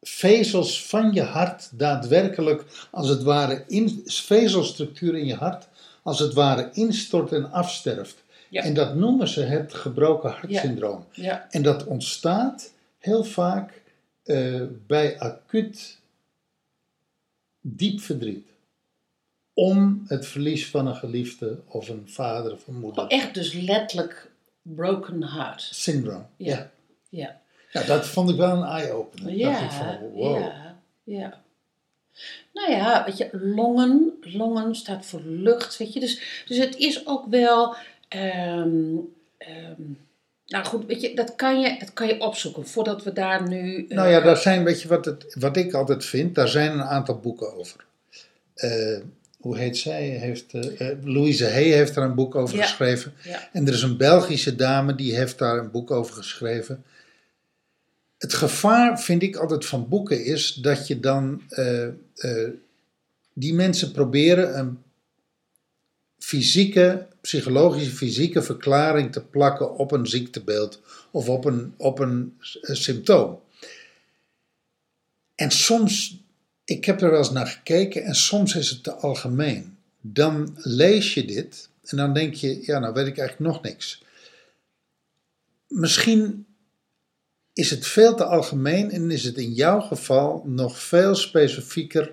vezels 0.00 0.86
van 0.86 1.12
je 1.12 1.22
hart 1.22 1.70
daadwerkelijk, 1.78 2.64
als 2.90 3.08
het 3.08 3.22
ware, 3.22 3.64
in, 3.66 4.02
vezelstructuur 4.06 5.16
in 5.16 5.26
je 5.26 5.34
hart, 5.34 5.68
als 6.02 6.18
het 6.18 6.32
ware 6.32 6.70
instort 6.72 7.32
en 7.32 7.52
afsterft. 7.52 8.22
En 8.50 8.74
dat 8.74 8.94
noemen 8.94 9.28
ze 9.28 9.40
het 9.40 9.74
gebroken 9.74 10.30
hartsyndroom. 10.30 11.06
Ja. 11.12 11.46
En 11.50 11.62
dat 11.62 11.84
ontstaat 11.84 12.72
heel 12.98 13.24
vaak 13.24 13.82
bij 14.86 15.18
acuut 15.18 15.98
diep 17.60 18.00
verdriet. 18.00 18.46
Om 19.54 20.02
het 20.06 20.26
verlies 20.26 20.68
van 20.68 20.86
een 20.86 20.96
geliefde 20.96 21.60
of 21.66 21.88
een 21.88 22.08
vader 22.08 22.52
of 22.52 22.66
een 22.66 22.78
moeder. 22.78 23.02
Oh, 23.02 23.10
echt 23.10 23.34
dus 23.34 23.52
letterlijk 23.52 24.30
broken 24.62 25.24
heart. 25.24 25.62
Syndroom. 25.62 26.26
Ja. 26.36 26.70
ja. 27.08 27.40
ja. 27.72 27.82
dat 27.82 28.06
vond 28.06 28.30
ik 28.30 28.36
wel 28.36 28.56
een 28.56 28.68
eye-opener. 28.68 29.34
Ja, 29.34 29.70
van, 29.70 30.10
wow. 30.10 30.38
ja, 30.38 30.76
ja. 31.04 31.40
Nou 32.52 32.70
ja, 32.70 33.04
weet 33.04 33.16
je, 33.16 33.28
longen, 33.32 34.12
longen 34.20 34.74
staat 34.74 35.06
voor 35.06 35.20
lucht, 35.24 35.76
weet 35.76 35.92
je. 35.92 36.00
Dus, 36.00 36.44
dus 36.46 36.56
het 36.56 36.76
is 36.76 37.06
ook 37.06 37.26
wel 37.26 37.76
Um, 38.16 39.14
nou 40.46 40.64
goed, 40.64 40.86
weet 40.86 41.00
je, 41.00 41.14
dat 41.14 41.34
kan 41.34 41.60
je, 41.60 41.78
dat 41.78 41.92
kan 41.92 42.06
je 42.06 42.20
opzoeken 42.20 42.66
voordat 42.66 43.02
we 43.02 43.12
daar 43.12 43.48
nu. 43.48 43.76
Uh, 43.76 43.96
nou 43.96 44.08
ja, 44.08 44.20
daar 44.20 44.36
zijn, 44.36 44.64
weet 44.64 44.82
je 44.82 44.88
wat, 44.88 45.04
het, 45.04 45.34
wat 45.38 45.56
ik 45.56 45.74
altijd 45.74 46.04
vind, 46.04 46.34
daar 46.34 46.48
zijn 46.48 46.72
een 46.72 46.82
aantal 46.82 47.18
boeken 47.18 47.54
over. 47.54 47.84
Uh, 48.56 48.98
hoe 49.42 49.58
heet 49.58 49.76
zij? 49.76 50.08
Heeft, 50.08 50.54
uh, 50.54 50.88
Louise 51.04 51.44
Hay 51.44 51.64
heeft 51.64 51.94
daar 51.94 52.04
een 52.04 52.14
boek 52.14 52.34
over 52.34 52.58
geschreven. 52.58 53.12
Ja. 53.24 53.48
En 53.52 53.66
er 53.66 53.72
is 53.72 53.82
een 53.82 53.96
Belgische 53.96 54.56
dame 54.56 54.94
die 54.94 55.14
heeft 55.14 55.38
daar 55.38 55.58
een 55.58 55.70
boek 55.70 55.90
over 55.90 56.14
geschreven. 56.14 56.84
Het 58.18 58.34
gevaar, 58.34 59.00
vind 59.00 59.22
ik 59.22 59.36
altijd 59.36 59.66
van 59.66 59.88
boeken, 59.88 60.24
is 60.24 60.54
dat 60.54 60.86
je 60.86 61.00
dan. 61.00 61.42
die 63.34 63.54
mensen 63.54 63.92
proberen 63.92 64.58
een 64.58 64.78
fysieke, 66.22 67.06
psychologische, 67.20 67.90
fysieke 67.90 68.42
verklaring 68.42 69.12
te 69.12 69.24
plakken 69.24 69.76
op 69.76 69.92
een 69.92 70.06
ziektebeeld 70.06 70.80
of 71.10 71.28
op 71.28 71.44
een, 71.44 71.74
op 71.76 71.98
een 71.98 72.38
eh, 72.62 72.74
symptoom. 72.74 73.40
En 75.34 75.50
soms, 75.50 76.21
ik 76.64 76.84
heb 76.84 77.00
er 77.00 77.10
wel 77.10 77.18
eens 77.18 77.30
naar 77.30 77.46
gekeken 77.46 78.02
en 78.02 78.14
soms 78.14 78.54
is 78.54 78.70
het 78.70 78.82
te 78.82 78.92
algemeen. 78.92 79.76
Dan 80.00 80.56
lees 80.56 81.14
je 81.14 81.24
dit 81.24 81.68
en 81.84 81.96
dan 81.96 82.14
denk 82.14 82.34
je, 82.34 82.66
ja, 82.66 82.78
nou 82.78 82.94
weet 82.94 83.06
ik 83.06 83.18
eigenlijk 83.18 83.52
nog 83.52 83.62
niks. 83.62 84.04
Misschien 85.66 86.46
is 87.52 87.70
het 87.70 87.86
veel 87.86 88.14
te 88.14 88.24
algemeen 88.24 88.90
en 88.90 89.10
is 89.10 89.24
het 89.24 89.36
in 89.36 89.52
jouw 89.52 89.80
geval 89.80 90.42
nog 90.46 90.78
veel 90.78 91.14
specifieker. 91.14 92.12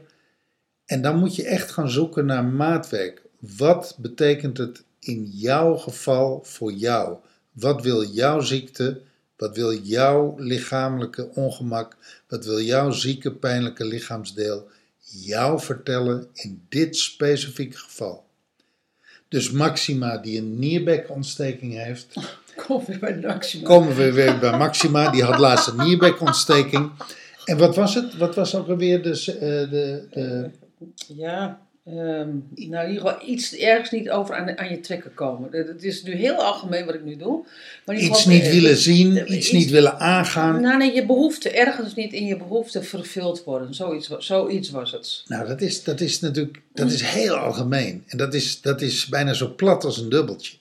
En 0.86 1.02
dan 1.02 1.20
moet 1.20 1.36
je 1.36 1.46
echt 1.46 1.72
gaan 1.72 1.90
zoeken 1.90 2.26
naar 2.26 2.44
maatwerk. 2.44 3.22
Wat 3.40 3.96
betekent 4.00 4.58
het 4.58 4.84
in 5.00 5.26
jouw 5.26 5.76
geval 5.76 6.44
voor 6.44 6.72
jou? 6.72 7.18
Wat 7.52 7.82
wil 7.82 8.04
jouw 8.04 8.40
ziekte? 8.40 9.02
Wat 9.40 9.56
wil 9.56 9.74
jouw 9.74 10.36
lichamelijke 10.38 11.30
ongemak? 11.34 11.96
Wat 12.28 12.46
wil 12.46 12.62
jouw 12.62 12.92
zieke, 12.92 13.32
pijnlijke 13.32 13.86
lichaamsdeel 13.86 14.68
jou 15.00 15.60
vertellen 15.60 16.28
in 16.34 16.62
dit 16.70 16.98
specifieke 16.98 17.78
geval? 17.78 18.26
Dus 19.28 19.52
Maxima, 19.52 20.18
die 20.18 20.38
een 20.38 20.60
nierbekontsteking 20.60 21.74
heeft. 21.74 22.14
Komen 22.68 22.86
we 22.86 23.00
bij 23.00 23.20
Maxima. 23.20 23.68
Komen 23.68 23.96
we 23.96 24.12
weer 24.12 24.40
bij 24.40 24.58
Maxima, 24.58 25.10
die 25.10 25.24
had 25.24 25.40
laatst 25.40 25.68
een 25.68 25.78
nierbekontsteking. 25.78 26.92
En 27.46 27.58
wat 27.58 27.76
was 27.76 27.96
het? 27.96 28.18
Wat 28.18 28.36
was 28.36 28.56
ook 28.56 28.68
alweer 28.68 29.04
de. 29.04 29.38
de, 29.70 30.08
de... 30.12 30.50
Ja, 31.08 31.60
Um, 31.94 32.48
nou, 32.56 32.86
in 32.86 32.92
ieder 32.92 33.10
geval 33.10 33.18
iets 33.26 33.56
ergens 33.56 33.92
niet 33.92 34.10
over 34.10 34.36
aan, 34.36 34.58
aan 34.58 34.70
je 34.70 34.80
trekken 34.80 35.14
komen. 35.14 35.50
Het 35.52 35.84
is 35.84 36.04
nu 36.04 36.14
heel 36.14 36.36
algemeen 36.36 36.86
wat 36.86 36.96
ik 36.96 37.04
nu 37.04 37.16
doe. 37.16 37.46
Maar 37.86 37.96
iets 37.96 38.26
niet 38.26 38.50
willen 38.50 38.78
zien, 38.78 39.18
iets, 39.18 39.32
iets, 39.32 39.52
niet 39.52 39.70
willen 39.70 40.00
aangaan. 40.00 40.62
Nou, 40.62 40.78
nee, 40.78 40.94
je 40.94 41.06
behoefte, 41.06 41.50
ergens 41.50 41.96
niet 41.96 42.14
in 42.14 42.26
je 42.26 42.38
behoefte 42.38 42.84
vervuld 42.84 43.44
worden. 43.44 43.74
Zoiets, 43.74 44.10
zoiets 44.18 44.70
was 44.70 44.92
het. 44.92 45.24
Nou, 45.28 45.48
dat 45.48 45.62
is, 45.62 45.84
dat 45.84 46.02
is 46.02 46.20
natuurlijk 46.20 46.62
dat 46.74 46.92
is 46.92 47.02
heel 47.02 47.36
algemeen. 47.36 48.04
En 48.08 48.18
dat 48.18 48.34
is, 48.34 48.62
dat 48.62 48.82
is 48.82 49.08
bijna 49.08 49.34
zo 49.34 49.54
plat 49.56 49.84
als 49.84 49.98
een 49.98 50.10
dubbeltje. 50.10 50.58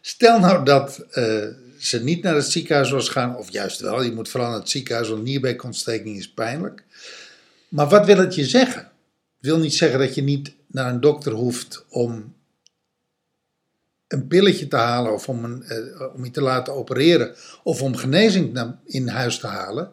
Stel 0.00 0.38
nou 0.38 0.64
dat 0.64 1.04
uh, 1.14 1.44
ze 1.78 2.02
niet 2.02 2.22
naar 2.22 2.34
het 2.34 2.50
ziekenhuis 2.50 2.90
was 2.90 3.08
gaan, 3.08 3.36
of 3.36 3.52
juist 3.52 3.80
wel, 3.80 4.02
je 4.02 4.12
moet 4.12 4.28
vooral 4.28 4.50
naar 4.50 4.58
het 4.58 4.70
ziekenhuis, 4.70 5.08
want 5.08 5.22
nierbekontsteking 5.22 6.18
is 6.18 6.30
pijnlijk. 6.30 6.82
Maar 7.68 7.88
wat 7.88 8.06
wil 8.06 8.16
het 8.16 8.34
je 8.34 8.44
zeggen? 8.44 8.90
wil 9.40 9.58
niet 9.58 9.74
zeggen 9.74 9.98
dat 9.98 10.14
je 10.14 10.22
niet 10.22 10.52
naar 10.70 10.92
een 10.92 11.00
dokter 11.00 11.32
hoeft 11.32 11.84
om 11.88 12.34
een 14.08 14.26
pilletje 14.26 14.68
te 14.68 14.76
halen 14.76 15.12
of 15.12 15.28
om, 15.28 15.44
een, 15.44 15.64
uh, 15.68 16.14
om 16.14 16.24
je 16.24 16.30
te 16.30 16.40
laten 16.40 16.74
opereren 16.74 17.34
of 17.62 17.82
om 17.82 17.96
genezing 17.96 18.74
in 18.84 19.08
huis 19.08 19.38
te 19.38 19.46
halen. 19.46 19.90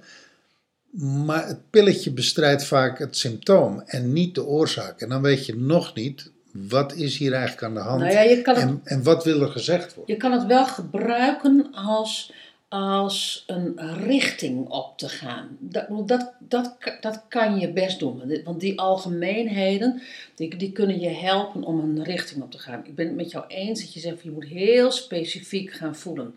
Maar 1.25 1.47
het 1.47 1.69
pilletje 1.69 2.11
bestrijdt 2.11 2.65
vaak 2.65 2.99
het 2.99 3.17
symptoom 3.17 3.81
en 3.85 4.13
niet 4.13 4.35
de 4.35 4.45
oorzaak. 4.45 5.01
En 5.01 5.09
dan 5.09 5.21
weet 5.21 5.45
je 5.45 5.55
nog 5.55 5.95
niet, 5.95 6.31
wat 6.51 6.93
is 6.93 7.17
hier 7.17 7.33
eigenlijk 7.33 7.63
aan 7.63 7.73
de 7.73 7.79
hand? 7.79 8.01
Nou 8.01 8.13
ja, 8.13 8.35
het 8.35 8.47
en, 8.57 8.81
en 8.83 9.03
wat 9.03 9.23
wil 9.23 9.41
er 9.41 9.51
gezegd 9.51 9.95
worden? 9.95 10.15
Je 10.15 10.21
kan 10.21 10.31
het 10.31 10.45
wel 10.45 10.65
gebruiken 10.65 11.73
als, 11.73 12.33
als 12.69 13.43
een 13.47 13.97
richting 14.03 14.69
op 14.69 14.97
te 14.97 15.09
gaan. 15.09 15.57
Dat, 15.59 16.07
dat, 16.07 16.33
dat, 16.39 16.77
dat 17.01 17.23
kan 17.27 17.59
je 17.59 17.71
best 17.71 17.99
doen. 17.99 18.41
Want 18.43 18.59
die 18.59 18.79
algemeenheden, 18.79 20.01
die, 20.35 20.55
die 20.55 20.71
kunnen 20.71 20.99
je 20.99 21.09
helpen 21.09 21.63
om 21.63 21.79
een 21.79 22.03
richting 22.03 22.43
op 22.43 22.51
te 22.51 22.57
gaan. 22.57 22.85
Ik 22.85 22.95
ben 22.95 23.07
het 23.07 23.15
met 23.15 23.31
jou 23.31 23.45
eens 23.47 23.81
dat 23.81 23.93
je 23.93 23.99
zegt, 23.99 24.23
je 24.23 24.31
moet 24.31 24.45
heel 24.45 24.91
specifiek 24.91 25.71
gaan 25.71 25.95
voelen. 25.95 26.35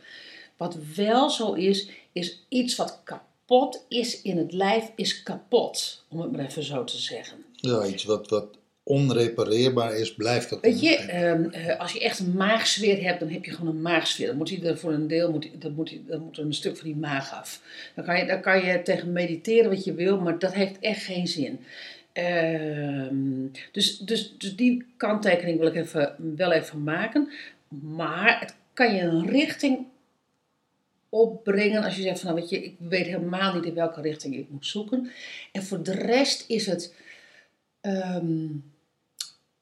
Wat 0.56 0.76
wel 0.94 1.30
zo 1.30 1.52
is, 1.52 1.88
is 2.12 2.44
iets 2.49 2.76
wat 2.76 3.00
kapot 3.04 3.84
is 3.88 4.22
in 4.22 4.38
het 4.38 4.52
lijf, 4.52 4.90
is 4.96 5.22
kapot. 5.22 6.04
Om 6.08 6.20
het 6.20 6.32
maar 6.32 6.44
even 6.44 6.64
zo 6.64 6.84
te 6.84 6.99
zeggen. 6.99 7.44
Ja, 7.54 7.87
iets 7.87 8.04
wat, 8.04 8.28
wat 8.28 8.58
onrepareerbaar 8.90 9.97
is, 9.97 10.14
blijft 10.14 10.54
ook 10.54 10.62
Weet 10.62 10.80
je, 10.80 10.97
ehm, 10.97 11.44
eh, 11.44 11.78
als 11.78 11.92
je 11.92 12.00
echt 12.00 12.18
een 12.18 12.32
maagzweer 12.32 13.02
hebt, 13.02 13.20
dan 13.20 13.28
heb 13.28 13.44
je 13.44 13.50
gewoon 13.50 13.75
een 13.75 13.82
maagzweer. 13.82 14.26
Dan 14.26 14.37
moet 14.37 14.50
hij 14.50 14.62
er 14.62 14.78
voor 14.78 14.92
een 14.92 15.09
deel, 15.09 15.30
moet, 15.30 15.49
dan 15.59 15.75
moet, 15.75 15.99
er 16.09 16.38
een 16.38 16.54
stuk 16.54 16.76
van 16.76 16.87
die 16.87 16.97
maag 16.97 17.32
af. 17.32 17.62
Dan 17.94 18.04
kan, 18.04 18.18
je, 18.18 18.26
dan 18.26 18.40
kan 18.40 18.64
je 18.64 18.82
tegen 18.82 19.12
mediteren 19.12 19.70
wat 19.70 19.85
je 19.85 19.94
wil, 19.94 20.20
maar 20.20 20.38
dat 20.38 20.54
heeft 20.54 20.78
echt 20.80 21.02
geen 21.02 21.26
zin. 21.26 21.61
Ehm, 22.12 23.47
dus, 23.73 23.99
dus, 23.99 24.35
dus 24.38 24.56
die 24.56 24.85
kanttekening 24.97 25.59
wil 25.59 25.68
ik 25.68 25.76
even, 25.76 26.14
wel 26.37 26.52
even 26.52 26.82
maken. 26.82 27.28
Maar 27.68 28.40
het 28.40 28.54
kan 28.73 28.94
je 28.94 29.00
een 29.00 29.26
richting 29.26 29.87
opbrengen 31.09 31.82
als 31.85 31.97
je 31.97 32.02
zegt 32.02 32.20
van 32.20 32.28
nou 32.28 32.40
weet 32.40 32.50
je, 32.50 32.64
ik 32.64 32.76
weet 32.78 33.06
helemaal 33.06 33.54
niet 33.54 33.64
in 33.64 33.75
welke 33.75 34.00
richting 34.00 34.37
ik 34.37 34.50
moet 34.50 34.66
zoeken. 34.66 35.11
En 35.52 35.62
voor 35.62 35.82
de 35.82 35.94
rest 35.94 36.44
is 36.49 36.66
het, 36.66 36.94
ehm, 37.80 38.47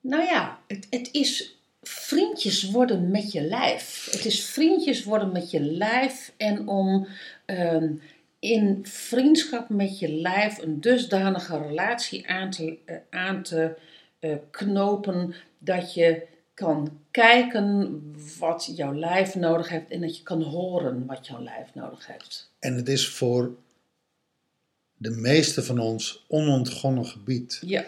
nou 0.08 0.22
ja, 0.22 0.58
het, 0.66 0.86
het 0.90 1.08
is 1.12 1.56
vriendjes 1.82 2.70
worden 2.70 3.10
met 3.10 3.32
je 3.32 3.42
lijf. 3.42 4.08
Het 4.10 4.24
is 4.24 4.44
vriendjes 4.44 5.04
worden 5.04 5.32
met 5.32 5.50
je 5.50 5.60
lijf 5.60 6.32
en 6.36 6.68
om 6.68 7.08
ehm, 7.44 7.92
in 8.38 8.80
vriendschap 8.82 9.68
met 9.68 9.98
je 9.98 10.12
lijf 10.12 10.58
een 10.58 10.80
dusdanige 10.80 11.58
relatie 11.58 12.28
aan 12.28 12.50
te, 12.50 12.78
eh, 12.84 12.96
aan 13.10 13.42
te 13.42 13.76
eh, 14.18 14.36
knopen 14.50 15.34
dat 15.58 15.94
je 15.94 16.26
kan 16.54 17.00
kijken 17.10 18.00
wat 18.38 18.72
jouw 18.76 18.94
lijf 18.94 19.34
nodig 19.34 19.68
heeft 19.68 19.90
en 19.90 20.00
dat 20.00 20.16
je 20.16 20.22
kan 20.22 20.42
horen 20.42 21.06
wat 21.06 21.26
jouw 21.26 21.42
lijf 21.42 21.74
nodig 21.74 22.06
heeft. 22.06 22.50
En 22.58 22.74
het 22.74 22.88
is 22.88 23.08
voor 23.08 23.56
de 24.94 25.10
meeste 25.10 25.62
van 25.62 25.78
ons 25.78 26.24
onontgonnen 26.28 27.06
gebied. 27.06 27.62
Ja, 27.64 27.84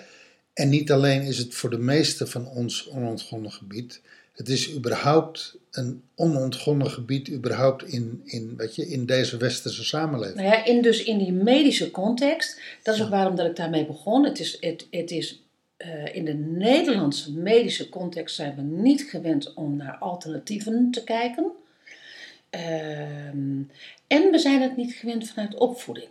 En 0.60 0.68
niet 0.68 0.92
alleen 0.92 1.22
is 1.22 1.38
het 1.38 1.54
voor 1.54 1.70
de 1.70 1.78
meeste 1.78 2.26
van 2.26 2.48
ons 2.48 2.88
onontgonnen 2.88 3.52
gebied. 3.52 4.00
Het 4.32 4.48
is 4.48 4.74
überhaupt 4.74 5.56
een 5.70 6.02
onontgonnen 6.14 6.90
gebied, 6.90 7.30
überhaupt 7.30 7.84
in, 7.84 8.20
in, 8.24 8.56
weet 8.56 8.74
je, 8.74 8.88
in 8.88 9.06
deze 9.06 9.36
westerse 9.36 9.84
samenleving. 9.84 10.36
nou 10.36 10.48
ja, 10.48 10.64
in, 10.64 10.82
dus 10.82 11.02
in 11.02 11.18
die 11.18 11.32
medische 11.32 11.90
context, 11.90 12.60
dat 12.82 12.94
is 12.94 13.02
ook 13.02 13.08
waarom 13.08 13.36
dat 13.36 13.46
ik 13.46 13.56
daarmee 13.56 13.86
begon. 13.86 14.24
Het 14.24 14.40
is, 14.40 14.56
het, 14.60 14.86
het 14.90 15.10
is 15.10 15.42
eh, 15.76 16.14
in 16.14 16.24
de 16.24 16.34
Nederlandse 16.34 17.32
medische 17.32 17.88
context 17.88 18.36
zijn 18.36 18.56
we 18.56 18.62
niet 18.62 19.02
gewend 19.02 19.54
om 19.54 19.76
naar 19.76 19.96
alternatieven 19.96 20.90
te 20.90 21.04
kijken. 21.04 21.52
Ehm, 22.50 23.62
en 24.06 24.30
we 24.30 24.38
zijn 24.38 24.62
het 24.62 24.76
niet 24.76 24.92
gewend 24.92 25.28
vanuit 25.28 25.54
opvoeding. 25.54 26.08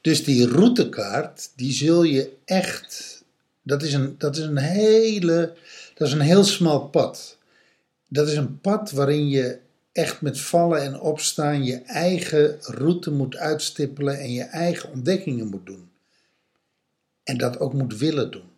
Dus 0.00 0.24
die 0.24 0.46
routekaart, 0.46 1.52
die 1.56 1.72
zul 1.72 2.02
je 2.02 2.32
echt. 2.44 3.13
Dat 3.64 3.82
is 3.82 3.92
een, 3.92 4.14
dat 4.18 4.36
is 4.36 4.44
een 4.44 4.56
hele. 4.58 5.56
Dat 5.94 6.08
is 6.08 6.14
een 6.14 6.20
heel 6.20 6.44
smal 6.44 6.88
pad. 6.88 7.38
Dat 8.08 8.28
is 8.28 8.36
een 8.36 8.60
pad 8.60 8.90
waarin 8.90 9.28
je 9.28 9.58
echt 9.92 10.20
met 10.20 10.40
vallen 10.40 10.82
en 10.82 11.00
opstaan 11.00 11.64
je 11.64 11.76
eigen 11.76 12.56
route 12.60 13.10
moet 13.10 13.36
uitstippelen 13.36 14.18
en 14.18 14.32
je 14.32 14.42
eigen 14.42 14.90
ontdekkingen 14.90 15.46
moet 15.46 15.66
doen. 15.66 15.90
En 17.22 17.38
dat 17.38 17.58
ook 17.58 17.72
moet 17.72 17.98
willen 17.98 18.30
doen. 18.30 18.50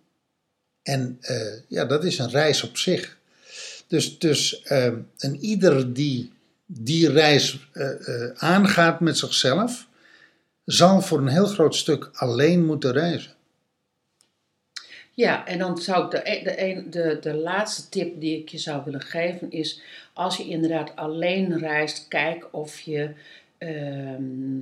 En 0.83 1.19
eh, 1.21 1.53
ja, 1.69 1.85
dat 1.85 2.05
is 2.05 2.19
een 2.19 2.31
reis 2.31 2.62
op 2.62 2.77
zich. 2.77 3.16
Dus, 3.87 4.19
dus 4.19 4.62
en 5.16 5.37
ieder 5.40 5.92
die 5.92 6.33
die 6.66 7.11
reis 7.11 7.69
eh, 7.73 7.90
aangaat 8.37 9.01
met 9.01 9.19
zichzelf, 9.19 9.87
zal 10.64 11.03
voor 11.03 11.19
een 11.19 11.29
heel 11.29 11.47
groot 11.47 11.75
stuk 11.75 12.11
alleen 12.12 12.64
moeten 12.64 12.92
reizen. 12.92 13.35
Ja, 15.17 15.47
en 15.47 15.59
dan 15.59 15.79
zou 15.79 16.05
ik 16.05 16.11
de, 16.11 16.31
e- 16.31 16.43
de, 16.43 16.89
de, 16.89 17.19
de 17.21 17.35
laatste 17.35 17.89
tip 17.89 18.21
die 18.21 18.39
ik 18.39 18.49
je 18.49 18.59
zou 18.59 18.85
willen 18.85 19.01
geven 19.01 19.51
is: 19.51 19.81
als 20.13 20.37
je 20.37 20.49
inderdaad 20.49 20.97
alleen 20.97 21.59
reist, 21.59 22.09
kijk 22.09 22.49
of 22.51 22.81
je, 22.81 23.11
ehm, 23.59 24.61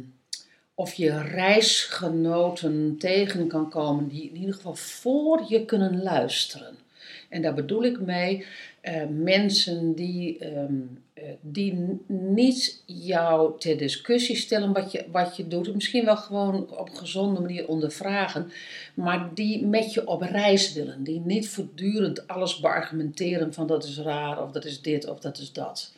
of 0.74 0.94
je 0.94 1.22
reisgenoten 1.22 2.96
tegen 2.98 3.48
kan 3.48 3.70
komen 3.70 4.08
die 4.08 4.28
in 4.28 4.36
ieder 4.36 4.54
geval 4.54 4.74
voor 4.74 5.44
je 5.48 5.64
kunnen 5.64 6.02
luisteren. 6.02 6.76
En 7.28 7.42
daar 7.42 7.54
bedoel 7.54 7.84
ik 7.84 8.00
mee 8.00 8.46
eh, 8.80 9.02
mensen 9.10 9.94
die, 9.94 10.38
ehm, 10.38 10.74
eh, 11.13 11.13
die 11.40 12.00
niet 12.06 12.82
jou 12.86 13.58
ter 13.58 13.78
discussie 13.78 14.36
stellen 14.36 14.72
wat 14.72 14.92
je, 14.92 15.04
wat 15.10 15.36
je 15.36 15.48
doet. 15.48 15.74
Misschien 15.74 16.04
wel 16.04 16.16
gewoon 16.16 16.70
op 16.70 16.88
een 16.88 16.96
gezonde 16.96 17.40
manier 17.40 17.68
ondervragen. 17.68 18.52
Maar 18.94 19.34
die 19.34 19.66
met 19.66 19.92
je 19.92 20.06
op 20.06 20.22
reis 20.22 20.72
willen. 20.72 21.04
Die 21.04 21.20
niet 21.20 21.48
voortdurend 21.48 22.28
alles 22.28 22.60
beargumenteren 22.60 23.54
van 23.54 23.66
dat 23.66 23.84
is 23.84 23.98
raar 23.98 24.42
of 24.42 24.52
dat 24.52 24.64
is 24.64 24.82
dit 24.82 25.08
of 25.08 25.20
dat 25.20 25.38
is 25.38 25.52
dat. 25.52 25.92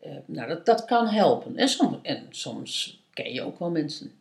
Eh, 0.00 0.12
nou, 0.24 0.48
dat, 0.48 0.66
dat 0.66 0.84
kan 0.84 1.06
helpen. 1.06 1.56
En 1.56 1.68
soms, 1.68 1.96
en 2.02 2.26
soms 2.30 3.00
ken 3.12 3.32
je 3.32 3.42
ook 3.42 3.58
wel 3.58 3.70
mensen. 3.70 4.12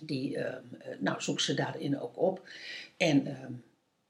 Die, 0.00 0.36
ehm, 0.36 0.62
eh, 0.78 0.88
nou, 0.98 1.22
zoek 1.22 1.40
ze 1.40 1.54
daarin 1.54 2.00
ook 2.00 2.18
op. 2.18 2.48
En, 2.96 3.26
ehm, 3.26 3.52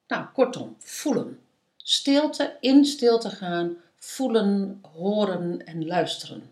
nou, 0.08 0.26
kortom, 0.34 0.76
voelen. 0.78 1.38
Stilte, 1.76 2.56
in 2.60 2.84
stilte 2.84 3.30
gaan, 3.30 3.76
voelen, 4.06 4.80
horen 4.92 5.66
en 5.66 5.86
luisteren. 5.86 6.42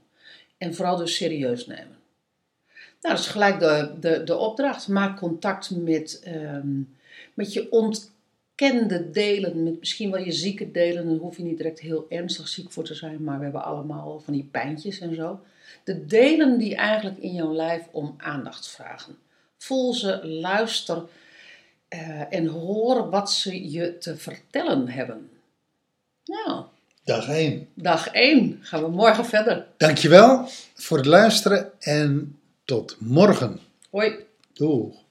En 0.58 0.74
vooral 0.74 0.96
dus 0.96 1.16
serieus 1.16 1.66
nemen. 1.66 1.96
Nou, 3.00 3.14
dat 3.14 3.18
is 3.18 3.26
gelijk 3.26 3.58
de, 3.58 3.92
de, 4.00 4.24
de 4.24 4.36
opdracht. 4.36 4.88
Maak 4.88 5.18
contact 5.18 5.70
met, 5.70 6.20
ehm, 6.24 6.80
met 7.34 7.52
je 7.52 7.72
ontkende 7.72 9.10
delen, 9.10 9.62
met 9.62 9.78
misschien 9.78 10.10
wel 10.10 10.20
je 10.20 10.32
zieke 10.32 10.70
delen. 10.70 11.08
Daar 11.08 11.16
hoef 11.16 11.36
je 11.36 11.42
niet 11.42 11.56
direct 11.56 11.80
heel 11.80 12.06
ernstig 12.08 12.48
ziek 12.48 12.72
voor 12.72 12.84
te 12.84 12.94
zijn, 12.94 13.24
maar 13.24 13.38
we 13.38 13.44
hebben 13.44 13.64
allemaal 13.64 14.20
van 14.20 14.32
die 14.32 14.48
pijntjes 14.50 15.00
en 15.00 15.14
zo. 15.14 15.40
De 15.84 16.06
delen 16.06 16.58
die 16.58 16.74
eigenlijk 16.74 17.18
in 17.18 17.34
jouw 17.34 17.54
lijf 17.54 17.82
om 17.90 18.14
aandacht 18.16 18.68
vragen. 18.68 19.16
Voel 19.56 19.92
ze, 19.92 20.26
luister 20.26 21.02
eh, 21.88 22.32
en 22.32 22.46
hoor 22.46 23.10
wat 23.10 23.32
ze 23.32 23.70
je 23.70 23.98
te 23.98 24.16
vertellen 24.16 24.88
hebben. 24.88 25.30
Nou, 26.24 26.64
Dag 27.04 27.28
1. 27.28 27.68
dag 27.74 28.08
1 28.08 28.58
gaan 28.60 28.82
we 28.82 28.88
morgen 28.88 29.24
verder. 29.24 29.66
Dankjewel 29.76 30.48
voor 30.74 30.96
het 30.96 31.06
luisteren 31.06 31.72
en 31.80 32.38
tot 32.64 32.96
morgen. 32.98 33.60
Hoi. 33.90 34.14
Doeg. 34.52 35.03